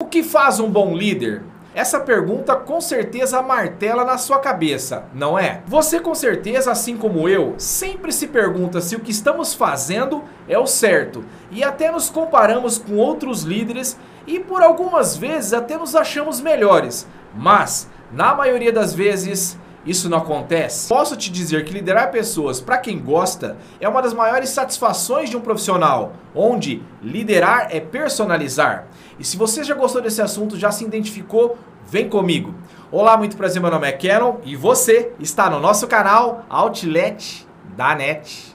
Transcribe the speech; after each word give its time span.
O 0.00 0.06
que 0.06 0.22
faz 0.22 0.60
um 0.60 0.70
bom 0.70 0.94
líder? 0.94 1.42
Essa 1.74 1.98
pergunta 1.98 2.54
com 2.54 2.80
certeza 2.80 3.42
martela 3.42 4.04
na 4.04 4.16
sua 4.16 4.38
cabeça, 4.38 5.06
não 5.12 5.36
é? 5.36 5.60
Você 5.66 5.98
com 5.98 6.14
certeza, 6.14 6.70
assim 6.70 6.96
como 6.96 7.28
eu, 7.28 7.56
sempre 7.58 8.12
se 8.12 8.28
pergunta 8.28 8.80
se 8.80 8.94
o 8.94 9.00
que 9.00 9.10
estamos 9.10 9.54
fazendo 9.54 10.22
é 10.48 10.56
o 10.56 10.68
certo 10.68 11.24
e 11.50 11.64
até 11.64 11.90
nos 11.90 12.10
comparamos 12.10 12.78
com 12.78 12.94
outros 12.94 13.42
líderes 13.42 13.98
e 14.24 14.38
por 14.38 14.62
algumas 14.62 15.16
vezes 15.16 15.52
até 15.52 15.76
nos 15.76 15.96
achamos 15.96 16.40
melhores, 16.40 17.04
mas 17.34 17.90
na 18.12 18.32
maioria 18.36 18.72
das 18.72 18.94
vezes 18.94 19.58
isso 19.86 20.08
não 20.08 20.18
acontece? 20.18 20.88
Posso 20.88 21.16
te 21.16 21.30
dizer 21.30 21.64
que 21.64 21.72
liderar 21.72 22.10
pessoas 22.10 22.60
para 22.60 22.78
quem 22.78 22.98
gosta 22.98 23.56
é 23.80 23.88
uma 23.88 24.02
das 24.02 24.12
maiores 24.12 24.50
satisfações 24.50 25.30
de 25.30 25.36
um 25.36 25.40
profissional, 25.40 26.12
onde 26.34 26.82
liderar 27.02 27.68
é 27.70 27.80
personalizar. 27.80 28.86
E 29.18 29.24
se 29.24 29.36
você 29.36 29.62
já 29.62 29.74
gostou 29.74 30.02
desse 30.02 30.20
assunto, 30.20 30.58
já 30.58 30.70
se 30.70 30.84
identificou, 30.84 31.56
vem 31.86 32.08
comigo. 32.08 32.54
Olá, 32.90 33.16
muito 33.16 33.36
prazer, 33.36 33.62
meu 33.62 33.70
nome 33.70 33.88
é 33.88 33.92
Canon 33.92 34.36
e 34.44 34.56
você 34.56 35.12
está 35.20 35.48
no 35.48 35.60
nosso 35.60 35.86
canal 35.86 36.44
Outlet 36.48 37.46
da 37.76 37.94
NET. 37.94 38.54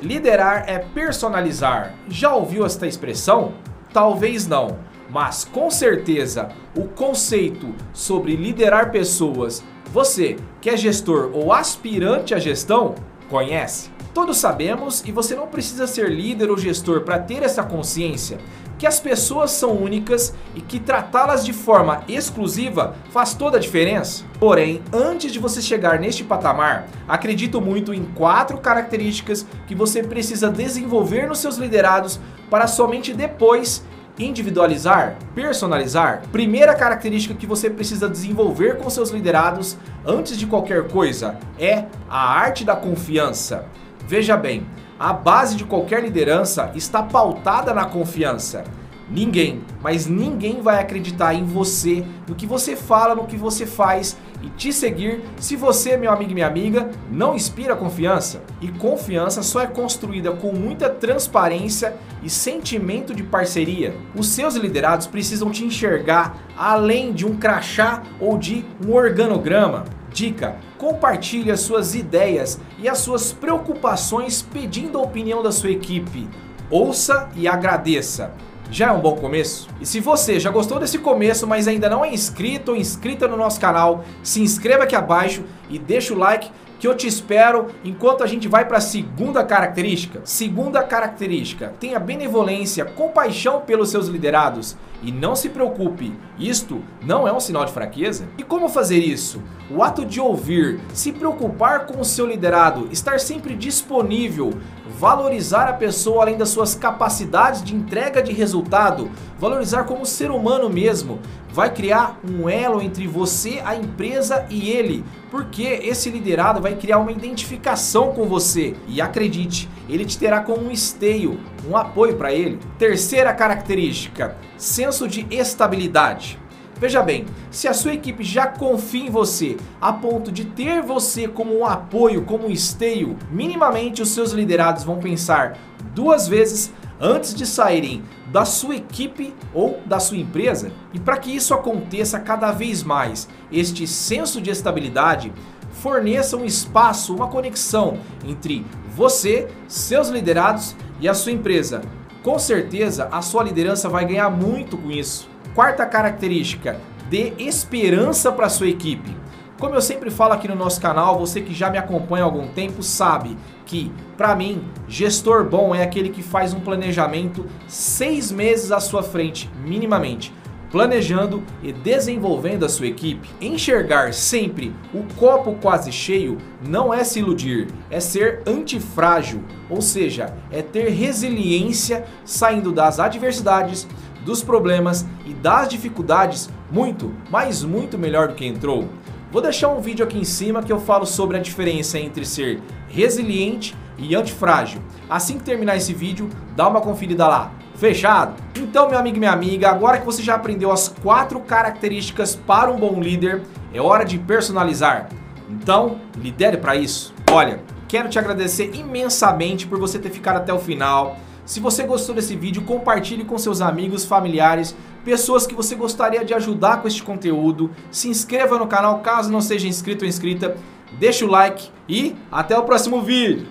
Liderar 0.00 0.64
é 0.68 0.78
personalizar. 0.78 1.94
Já 2.08 2.34
ouviu 2.34 2.64
esta 2.64 2.86
expressão? 2.86 3.54
Talvez 3.92 4.46
não 4.46 4.95
mas 5.10 5.44
com 5.44 5.70
certeza 5.70 6.48
o 6.76 6.84
conceito 6.84 7.74
sobre 7.92 8.36
liderar 8.36 8.90
pessoas, 8.90 9.62
você 9.92 10.36
que 10.60 10.70
é 10.70 10.76
gestor 10.76 11.30
ou 11.32 11.52
aspirante 11.52 12.34
à 12.34 12.38
gestão, 12.38 12.94
conhece? 13.28 13.90
Todos 14.12 14.38
sabemos 14.38 15.04
e 15.06 15.12
você 15.12 15.34
não 15.34 15.46
precisa 15.46 15.86
ser 15.86 16.10
líder 16.10 16.50
ou 16.50 16.56
gestor 16.56 17.02
para 17.02 17.18
ter 17.18 17.42
essa 17.42 17.62
consciência 17.62 18.38
que 18.78 18.86
as 18.86 19.00
pessoas 19.00 19.52
são 19.52 19.72
únicas 19.72 20.34
e 20.54 20.60
que 20.60 20.78
tratá-las 20.78 21.44
de 21.44 21.52
forma 21.52 22.02
exclusiva 22.08 22.94
faz 23.10 23.34
toda 23.34 23.56
a 23.56 23.60
diferença. 23.60 24.24
Porém, 24.38 24.82
antes 24.92 25.32
de 25.32 25.38
você 25.38 25.62
chegar 25.62 25.98
neste 25.98 26.22
patamar, 26.22 26.86
acredito 27.08 27.60
muito 27.60 27.94
em 27.94 28.04
quatro 28.04 28.58
características 28.58 29.46
que 29.66 29.74
você 29.74 30.02
precisa 30.02 30.50
desenvolver 30.50 31.26
nos 31.26 31.38
seus 31.38 31.56
liderados 31.56 32.20
para 32.50 32.66
somente 32.66 33.14
depois 33.14 33.84
individualizar, 34.18 35.16
personalizar, 35.34 36.22
primeira 36.32 36.74
característica 36.74 37.34
que 37.34 37.46
você 37.46 37.68
precisa 37.68 38.08
desenvolver 38.08 38.78
com 38.78 38.88
seus 38.88 39.10
liderados 39.10 39.76
antes 40.06 40.38
de 40.38 40.46
qualquer 40.46 40.88
coisa 40.88 41.38
é 41.58 41.84
a 42.08 42.32
arte 42.38 42.64
da 42.64 42.74
confiança. 42.74 43.66
Veja 44.06 44.36
bem, 44.36 44.66
a 44.98 45.12
base 45.12 45.56
de 45.56 45.64
qualquer 45.64 46.02
liderança 46.02 46.70
está 46.74 47.02
pautada 47.02 47.74
na 47.74 47.84
confiança. 47.84 48.64
Ninguém, 49.08 49.60
mas 49.80 50.06
ninguém 50.06 50.60
vai 50.60 50.80
acreditar 50.80 51.32
em 51.32 51.44
você, 51.44 52.04
no 52.26 52.34
que 52.34 52.44
você 52.44 52.74
fala, 52.74 53.14
no 53.14 53.26
que 53.26 53.36
você 53.36 53.64
faz 53.64 54.16
e 54.42 54.50
te 54.50 54.72
seguir 54.72 55.22
se 55.38 55.54
você, 55.54 55.96
meu 55.96 56.10
amigo 56.10 56.32
e 56.32 56.34
minha 56.34 56.46
amiga, 56.46 56.90
não 57.08 57.36
inspira 57.36 57.76
confiança. 57.76 58.42
E 58.60 58.66
confiança 58.68 59.44
só 59.44 59.60
é 59.60 59.66
construída 59.66 60.32
com 60.32 60.52
muita 60.52 60.88
transparência 60.88 61.94
e 62.20 62.28
sentimento 62.28 63.14
de 63.14 63.22
parceria. 63.22 63.94
Os 64.12 64.28
seus 64.28 64.56
liderados 64.56 65.06
precisam 65.06 65.52
te 65.52 65.64
enxergar 65.64 66.36
além 66.56 67.12
de 67.12 67.24
um 67.24 67.36
crachá 67.36 68.02
ou 68.18 68.36
de 68.36 68.64
um 68.84 68.92
organograma. 68.92 69.84
Dica: 70.12 70.56
compartilhe 70.76 71.52
as 71.52 71.60
suas 71.60 71.94
ideias 71.94 72.58
e 72.76 72.88
as 72.88 72.98
suas 72.98 73.32
preocupações 73.32 74.42
pedindo 74.42 74.98
a 74.98 75.02
opinião 75.02 75.44
da 75.44 75.52
sua 75.52 75.70
equipe. 75.70 76.28
Ouça 76.68 77.28
e 77.36 77.46
agradeça 77.46 78.34
já 78.70 78.88
é 78.88 78.92
um 78.92 79.00
bom 79.00 79.16
começo? 79.16 79.68
E 79.80 79.86
se 79.86 80.00
você 80.00 80.40
já 80.40 80.50
gostou 80.50 80.78
desse 80.78 80.98
começo, 80.98 81.46
mas 81.46 81.68
ainda 81.68 81.88
não 81.88 82.04
é 82.04 82.12
inscrito 82.12 82.72
ou 82.72 82.76
inscrita 82.76 83.28
no 83.28 83.36
nosso 83.36 83.60
canal, 83.60 84.04
se 84.22 84.40
inscreva 84.40 84.84
aqui 84.84 84.96
abaixo 84.96 85.44
e 85.70 85.78
deixa 85.78 86.14
o 86.14 86.18
like 86.18 86.50
que 86.86 86.88
eu 86.88 86.94
te 86.94 87.08
espero 87.08 87.66
enquanto 87.84 88.22
a 88.22 88.28
gente 88.28 88.46
vai 88.46 88.64
para 88.64 88.78
a 88.78 88.80
segunda 88.80 89.42
característica. 89.42 90.20
Segunda 90.22 90.84
característica: 90.84 91.74
tenha 91.80 91.98
benevolência, 91.98 92.84
compaixão 92.84 93.62
pelos 93.62 93.90
seus 93.90 94.06
liderados 94.06 94.76
e 95.02 95.10
não 95.10 95.34
se 95.34 95.48
preocupe, 95.48 96.12
isto 96.38 96.82
não 97.02 97.26
é 97.26 97.32
um 97.32 97.40
sinal 97.40 97.64
de 97.64 97.72
fraqueza. 97.72 98.26
E 98.38 98.42
como 98.42 98.68
fazer 98.68 98.98
isso? 98.98 99.42
O 99.68 99.82
ato 99.82 100.04
de 100.04 100.20
ouvir, 100.20 100.80
se 100.94 101.12
preocupar 101.12 101.86
com 101.86 102.00
o 102.00 102.04
seu 102.04 102.26
liderado, 102.26 102.88
estar 102.92 103.18
sempre 103.18 103.54
disponível, 103.54 104.54
valorizar 104.98 105.68
a 105.68 105.72
pessoa 105.72 106.22
além 106.22 106.38
das 106.38 106.48
suas 106.48 106.74
capacidades 106.74 107.62
de 107.62 107.74
entrega 107.74 108.22
de 108.22 108.32
resultado, 108.32 109.10
valorizar 109.38 109.84
como 109.84 110.06
ser 110.06 110.30
humano 110.30 110.70
mesmo, 110.70 111.18
vai 111.56 111.72
criar 111.72 112.20
um 112.22 112.50
elo 112.50 112.82
entre 112.82 113.06
você, 113.06 113.62
a 113.64 113.74
empresa 113.74 114.44
e 114.50 114.68
ele, 114.68 115.02
porque 115.30 115.62
esse 115.62 116.10
liderado 116.10 116.60
vai 116.60 116.74
criar 116.74 116.98
uma 116.98 117.10
identificação 117.10 118.12
com 118.12 118.26
você 118.26 118.74
e 118.86 119.00
acredite, 119.00 119.66
ele 119.88 120.04
te 120.04 120.18
terá 120.18 120.40
como 120.40 120.66
um 120.66 120.70
esteio, 120.70 121.40
um 121.66 121.74
apoio 121.74 122.14
para 122.16 122.30
ele. 122.30 122.58
Terceira 122.78 123.32
característica, 123.32 124.36
senso 124.58 125.08
de 125.08 125.26
estabilidade. 125.30 126.38
Veja 126.78 127.02
bem, 127.02 127.24
se 127.50 127.66
a 127.66 127.72
sua 127.72 127.94
equipe 127.94 128.22
já 128.22 128.46
confia 128.46 129.06
em 129.06 129.10
você 129.10 129.56
a 129.80 129.94
ponto 129.94 130.30
de 130.30 130.44
ter 130.44 130.82
você 130.82 131.26
como 131.26 131.58
um 131.58 131.64
apoio, 131.64 132.24
como 132.24 132.48
um 132.48 132.50
esteio, 132.50 133.16
minimamente 133.30 134.02
os 134.02 134.10
seus 134.10 134.32
liderados 134.32 134.84
vão 134.84 134.98
pensar 134.98 135.56
duas 135.94 136.28
vezes 136.28 136.70
antes 137.00 137.34
de 137.34 137.46
saírem 137.46 138.02
da 138.32 138.44
sua 138.44 138.76
equipe 138.76 139.34
ou 139.52 139.80
da 139.86 139.98
sua 139.98 140.16
empresa. 140.16 140.72
E 140.92 140.98
para 140.98 141.18
que 141.18 141.34
isso 141.34 141.54
aconteça 141.54 142.18
cada 142.20 142.50
vez 142.52 142.82
mais, 142.82 143.28
este 143.50 143.86
senso 143.86 144.40
de 144.40 144.50
estabilidade 144.50 145.32
forneça 145.70 146.36
um 146.36 146.44
espaço, 146.44 147.14
uma 147.14 147.28
conexão 147.28 147.98
entre 148.26 148.64
você, 148.94 149.48
seus 149.68 150.08
liderados 150.08 150.74
e 151.00 151.08
a 151.08 151.14
sua 151.14 151.32
empresa. 151.32 151.82
Com 152.22 152.38
certeza, 152.38 153.08
a 153.12 153.22
sua 153.22 153.44
liderança 153.44 153.88
vai 153.88 154.04
ganhar 154.04 154.30
muito 154.30 154.76
com 154.76 154.90
isso. 154.90 155.28
Quarta 155.54 155.86
característica, 155.86 156.80
dê 157.08 157.32
esperança 157.38 158.32
para 158.32 158.48
sua 158.48 158.68
equipe. 158.68 159.16
Como 159.58 159.74
eu 159.74 159.80
sempre 159.80 160.10
falo 160.10 160.32
aqui 160.34 160.48
no 160.48 160.54
nosso 160.54 160.80
canal, 160.80 161.18
você 161.18 161.40
que 161.40 161.54
já 161.54 161.70
me 161.70 161.78
acompanha 161.78 162.24
há 162.24 162.26
algum 162.26 162.48
tempo 162.48 162.82
sabe 162.82 163.36
que, 163.66 163.92
para 164.16 164.34
mim, 164.34 164.64
gestor 164.88 165.44
bom 165.44 165.74
é 165.74 165.82
aquele 165.82 166.08
que 166.08 166.22
faz 166.22 166.54
um 166.54 166.60
planejamento 166.60 167.44
seis 167.66 168.32
meses 168.32 168.72
à 168.72 168.80
sua 168.80 169.02
frente, 169.02 169.50
minimamente, 169.62 170.32
planejando 170.70 171.42
e 171.62 171.72
desenvolvendo 171.72 172.64
a 172.64 172.68
sua 172.68 172.86
equipe. 172.86 173.28
Enxergar 173.40 174.14
sempre 174.14 174.72
o 174.94 175.02
copo 175.14 175.54
quase 175.60 175.90
cheio 175.92 176.38
não 176.66 176.94
é 176.94 177.04
se 177.04 177.18
iludir, 177.18 177.68
é 177.90 178.00
ser 178.00 178.42
antifrágil, 178.46 179.42
ou 179.68 179.82
seja, 179.82 180.34
é 180.50 180.62
ter 180.62 180.88
resiliência 180.90 182.04
saindo 182.24 182.72
das 182.72 182.98
adversidades, 183.00 183.86
dos 184.24 184.42
problemas 184.42 185.06
e 185.24 185.32
das 185.32 185.68
dificuldades 185.68 186.50
muito, 186.70 187.14
mas 187.30 187.62
muito 187.62 187.96
melhor 187.96 188.28
do 188.28 188.34
que 188.34 188.44
entrou. 188.44 188.88
Vou 189.30 189.42
deixar 189.42 189.68
um 189.68 189.80
vídeo 189.80 190.04
aqui 190.04 190.16
em 190.16 190.24
cima 190.24 190.62
que 190.62 190.72
eu 190.72 190.78
falo 190.78 191.04
sobre 191.04 191.36
a 191.36 191.40
diferença 191.40 191.98
entre 191.98 192.24
ser 192.24 192.62
resiliente 192.88 193.74
e 193.98 194.14
antifrágil. 194.14 194.80
Assim 195.10 195.36
que 195.36 195.44
terminar 195.44 195.76
esse 195.76 195.92
vídeo, 195.92 196.28
dá 196.54 196.68
uma 196.68 196.80
conferida 196.80 197.26
lá. 197.26 197.50
Fechado? 197.74 198.34
Então, 198.56 198.88
meu 198.88 198.98
amigo 198.98 199.16
e 199.16 199.18
minha 199.18 199.32
amiga, 199.32 199.68
agora 199.68 199.98
que 199.98 200.06
você 200.06 200.22
já 200.22 200.36
aprendeu 200.36 200.70
as 200.70 200.88
quatro 200.88 201.40
características 201.40 202.36
para 202.36 202.70
um 202.70 202.78
bom 202.78 203.00
líder, 203.00 203.42
é 203.74 203.80
hora 203.80 204.04
de 204.04 204.16
personalizar. 204.16 205.08
Então, 205.50 206.00
lidere 206.16 206.56
para 206.56 206.76
isso. 206.76 207.12
Olha, 207.30 207.60
quero 207.88 208.08
te 208.08 208.20
agradecer 208.20 208.74
imensamente 208.74 209.66
por 209.66 209.78
você 209.78 209.98
ter 209.98 210.10
ficado 210.10 210.36
até 210.36 210.52
o 210.52 210.58
final. 210.58 211.18
Se 211.44 211.60
você 211.60 211.82
gostou 211.82 212.14
desse 212.14 212.34
vídeo, 212.36 212.62
compartilhe 212.62 213.24
com 213.24 213.36
seus 213.38 213.60
amigos, 213.60 214.04
familiares, 214.04 214.74
pessoas 215.06 215.46
que 215.46 215.54
você 215.54 215.76
gostaria 215.76 216.24
de 216.24 216.34
ajudar 216.34 216.82
com 216.82 216.88
este 216.88 217.00
conteúdo. 217.00 217.70
Se 217.92 218.08
inscreva 218.08 218.58
no 218.58 218.66
canal 218.66 218.98
caso 218.98 219.30
não 219.30 219.40
seja 219.40 219.68
inscrito 219.68 220.04
ou 220.04 220.08
inscrita. 220.08 220.56
Deixe 220.98 221.24
o 221.24 221.28
like 221.28 221.70
e 221.88 222.16
até 222.30 222.58
o 222.58 222.64
próximo 222.64 223.00
vídeo. 223.00 223.46